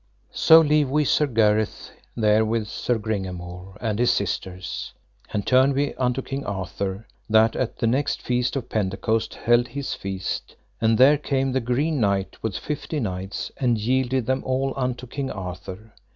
So 0.33 0.61
leave 0.61 0.89
we 0.89 1.05
Sir 1.05 1.27
Gareth 1.27 1.91
there 2.15 2.43
with 2.43 2.67
Sir 2.67 2.97
Gringamore 2.97 3.77
and 3.79 3.99
his 3.99 4.09
sisters, 4.09 4.93
and 5.31 5.45
turn 5.45 5.73
we 5.75 5.93
unto 5.93 6.23
King 6.23 6.43
Arthur, 6.43 7.05
that 7.29 7.55
at 7.55 7.77
the 7.77 7.85
next 7.85 8.19
feast 8.19 8.55
of 8.55 8.67
Pentecost 8.67 9.35
held 9.35 9.67
his 9.67 9.93
feast; 9.93 10.55
and 10.81 10.97
there 10.97 11.19
came 11.19 11.51
the 11.51 11.59
Green 11.61 11.99
Knight 11.99 12.35
with 12.41 12.57
fifty 12.57 12.99
knights, 12.99 13.51
and 13.57 13.77
yielded 13.77 14.25
them 14.25 14.43
all 14.43 14.73
unto 14.75 15.05
King 15.05 15.29
Arthur. 15.29 15.93